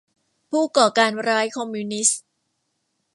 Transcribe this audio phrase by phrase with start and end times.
[0.49, 2.21] ผู้ก่อการร้ายคอมมิวนิสต์